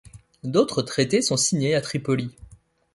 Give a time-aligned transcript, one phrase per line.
[0.43, 2.31] D'autres traités sont signés à Tripoli.